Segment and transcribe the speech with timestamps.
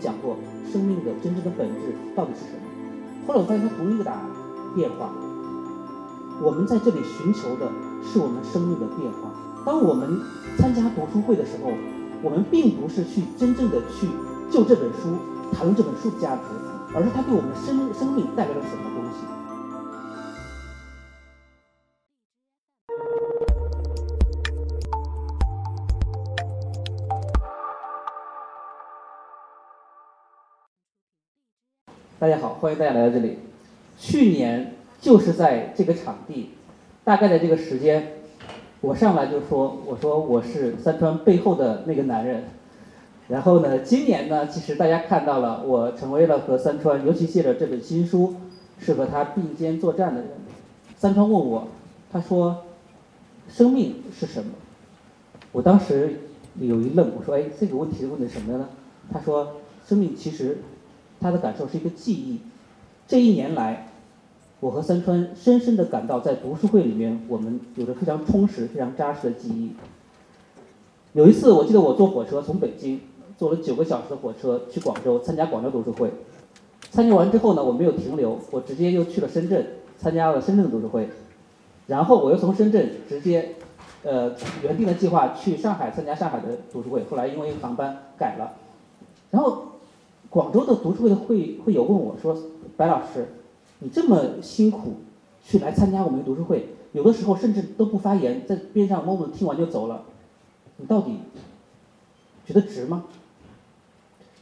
[0.00, 0.36] 讲过
[0.72, 2.62] 生命的真正的本质到底是什么。
[3.26, 4.22] 后来我发现它同一个答案，
[4.74, 5.10] 变化。
[6.42, 7.70] 我们在这里寻求的
[8.02, 9.30] 是我们生命的变化。
[9.64, 10.18] 当我们
[10.56, 11.70] 参加读书会的时候，
[12.22, 14.08] 我们并不是去真正的去
[14.50, 15.14] 就这本书
[15.52, 16.42] 谈论这本书的价值，
[16.94, 18.82] 而是它对我们生生命带来了什么
[32.20, 33.38] 大家好，欢迎大家来到这里。
[33.98, 36.50] 去年就是在这个场地，
[37.02, 38.12] 大概的这个时间，
[38.82, 42.44] 我上来就说，我说我是三川背后的那个男人。
[43.28, 48.34] 然后呢，今年呢，其实大家看到了，我成为了和三川，尤其借着这本新书，
[48.78, 50.30] 是和他并肩作战的人。
[50.98, 51.68] 三川问我，
[52.12, 52.64] 他说，
[53.48, 54.50] 生命是什么？
[55.52, 56.20] 我当时
[56.60, 58.68] 有一愣，我说，哎，这个问题问的什么呢？
[59.10, 59.54] 他说，
[59.86, 60.58] 生命其实。
[61.20, 62.40] 他的感受是一个记忆。
[63.06, 63.88] 这一年来，
[64.60, 69.72] 我和三川深深的感到，在读书会里面，我们有着非常充实、非常扎实的记忆。
[71.12, 73.00] 有一次，我记得我坐火车从北京
[73.36, 76.10] 坐了九个小时的火车去广州参加广州读书会。
[76.92, 79.66] 参加完之后呢，我没有停留，我直接又去了深圳
[79.98, 81.08] 参加了深圳读书会。
[81.88, 83.56] 然后我又从深圳直接，
[84.04, 84.32] 呃，
[84.62, 87.02] 原定的计划去上海参加上海的读书会。
[87.10, 88.52] 后来因为航班改了，
[89.32, 89.64] 然后。
[90.30, 92.36] 广州的读书会的会会友问我说
[92.78, 93.26] ：“白老师，
[93.80, 94.94] 你这么辛苦
[95.44, 100.04] 去来参加我们的读书会，有的时候甚至都不发言，在边上默默听完就走了，
[100.76, 101.18] 你到底
[102.46, 103.06] 觉得值吗？”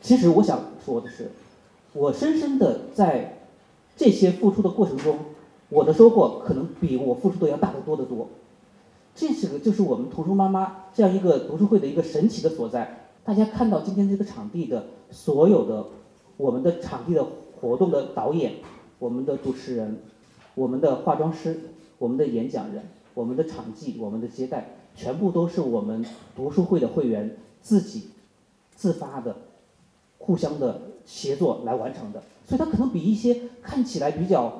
[0.00, 1.32] 其实我想说的是，
[1.92, 3.38] 我深深的在
[3.96, 5.18] 这些付出的过程中，
[5.68, 8.28] 我的收获可能比我付出的要大得多得多。
[9.16, 13.01] 这是个就是我们图书妈妈这样一个读书会的一个神奇的所在。
[13.24, 15.86] 大家看到今天这个场地的所有的
[16.36, 17.24] 我们的场地的
[17.60, 18.54] 活动的导演、
[18.98, 19.98] 我们的主持人、
[20.56, 21.60] 我们的化妆师、
[21.98, 22.82] 我们的演讲人、
[23.14, 28.10] 我们的场记、我们的接待，全部都是我们读书会的会员自己
[28.74, 29.36] 自发的、
[30.18, 32.20] 互相的协作来完成的。
[32.44, 34.52] 所以它可能比一些看起来比较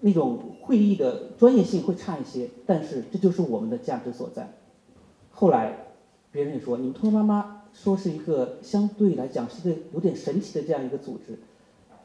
[0.00, 4.54] 那种会议的专业性会差一些，但是这就是我们的价值所在。
[5.30, 5.90] 后来
[6.32, 7.63] 别人也说，你们托妈妈。
[7.74, 11.38] 说是一个相对来讲是一个有点神奇的这样一个组织，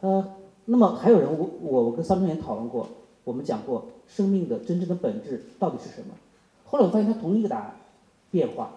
[0.02, 0.34] 呃，
[0.66, 2.90] 那么还有人我我我跟三川也讨论过，
[3.24, 6.16] 我们讲过生命的真正的本质到底是什么？
[6.66, 7.76] 后来我发现它同一个答案，
[8.32, 8.72] 变化。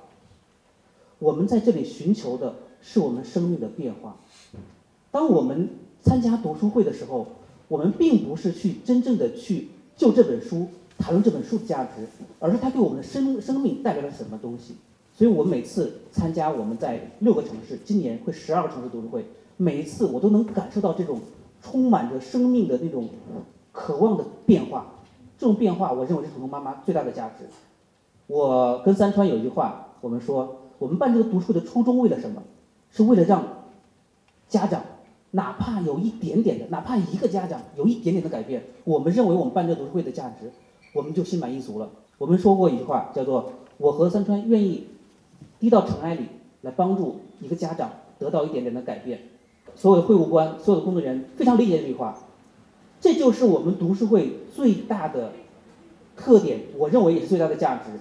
[1.19, 4.16] 我们在这里寻求的是我们生命的变化。
[5.10, 5.69] 当我们
[6.02, 7.26] 参加读书会的时候，
[7.69, 10.66] 我们并不是去真正的去就这本书
[10.98, 12.06] 谈论这本书的价值，
[12.38, 14.75] 而是它对我们的生生命带来了什么东西。
[15.14, 19.24] 所以我每次参加我们在六个城市，今年会十二个城市读书会，
[19.56, 21.20] 每一次我都能感受到这种
[21.60, 23.08] 充满着生命的那种
[23.72, 24.86] 渴望的变化。
[25.38, 27.44] 这种变化，我认为是图图妈妈最大的价值。
[28.26, 32.42] 我跟三川有一句话，我们说我们办这个读书会的初衷为了什么？
[32.90, 33.44] 是为了让
[34.48, 34.82] 家长
[35.32, 40.50] 哪怕有一点点的，哪怕一个家长有一点点的改变，我们认为我们办这个读书会的价值，
[40.94, 41.90] 我们就心满意足了。
[42.18, 44.86] 我们说过一句话，叫做我和三川愿意。
[45.62, 46.26] 低到尘埃里
[46.62, 49.20] 来帮助一个家长得到一点点的改变，
[49.76, 52.18] 所有的会务官、所有的工作人员非常理解这句话，
[53.00, 55.30] 这就是我们读书会最大的
[56.16, 57.92] 特点，我认为也是最大的价值。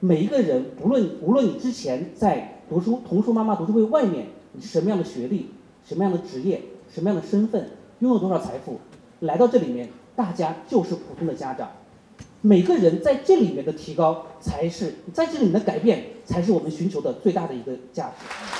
[0.00, 5.46] 每一个人，不论无论你之前在读书童书妈妈读书会外面，你什么样的学历、
[5.82, 6.60] 什么样的职业、
[6.92, 7.70] 什么样的身份，
[8.00, 8.80] 拥有多少财富，
[9.20, 11.70] 来到这里面，大家就是普通的家长。
[12.42, 18.59] 每个人在这里面的提高，才是在这里面的改变，才是我们寻求的最大的一个价值。